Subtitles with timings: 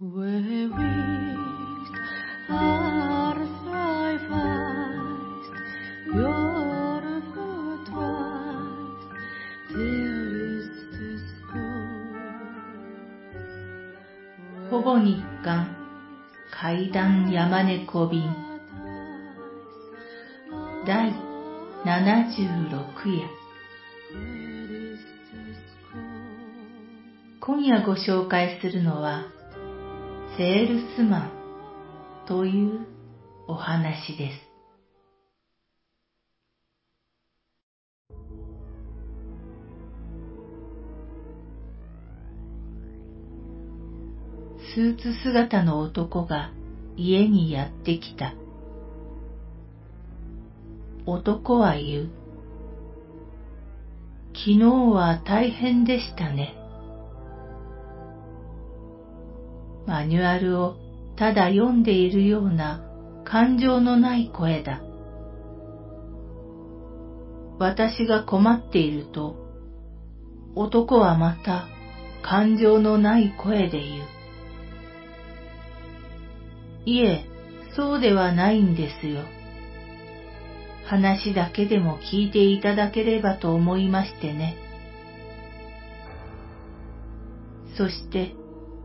[0.00, 0.22] ほぼ
[15.00, 15.76] 日刊
[16.52, 18.22] 階段山猫便
[20.86, 21.12] 第
[21.84, 23.28] 76夜
[27.40, 29.37] 今夜ご紹介するのは
[30.38, 31.32] セールスマン
[32.28, 32.86] という
[33.48, 34.48] お話です。
[44.76, 46.52] スーツ姿の男が
[46.96, 48.36] 家にやってきた。
[51.04, 52.10] 男は言う。
[54.34, 56.57] 昨日は大変でしたね。
[59.88, 60.76] マニュアルを
[61.16, 62.84] ただ読んでいるような
[63.24, 64.82] 感情のない声だ。
[67.58, 69.34] 私が困っていると、
[70.54, 71.66] 男はまた
[72.22, 74.04] 感情のない声で言う。
[76.84, 77.24] いえ、
[77.74, 79.22] そうではないんですよ。
[80.84, 84.56] 話だけでも聞いていただければと思いましてね。
[87.78, 88.34] そして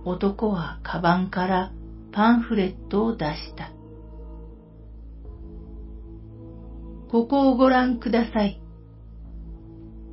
[0.05, 1.71] 男はカバンから
[2.11, 3.71] パンフレットを出した。
[7.09, 8.59] ここをご覧ください。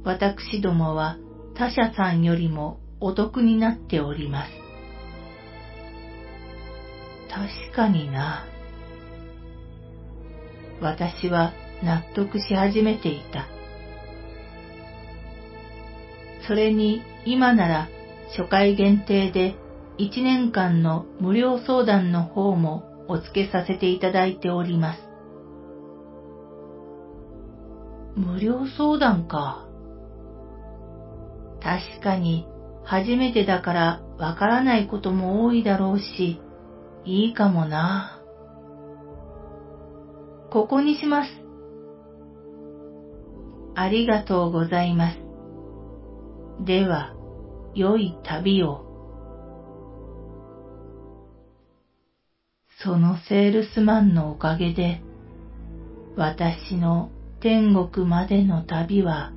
[0.04, 1.18] 私どもは
[1.54, 4.50] 他社さんよりもお得になっております。
[7.28, 8.44] 確かにな。
[10.80, 11.52] 私は
[11.82, 13.48] 納得し始めていた。
[16.46, 17.88] それに今なら
[18.36, 19.54] 初回限定で
[20.00, 25.00] 1年間の無料相談の方もお付けさせていただいております。
[28.16, 29.66] 無料相談か。
[31.62, 32.46] 確かに
[32.82, 36.40] 初めてだからわからないことも多いだろうし、
[37.04, 38.22] いいかもな。
[40.50, 41.30] ここにします。
[43.74, 45.18] ありがとうございます。
[46.64, 47.14] では、
[47.74, 48.89] 良い旅を。
[52.82, 55.02] そのセールスマンのおかげで、
[56.16, 57.10] 私の
[57.40, 59.32] 天国までの旅は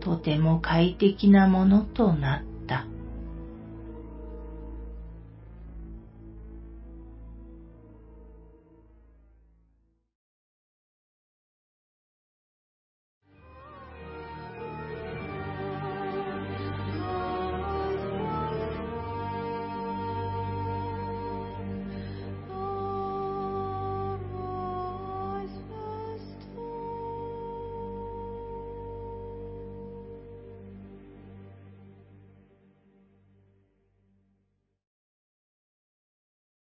[0.00, 2.47] とても快適なものとなった。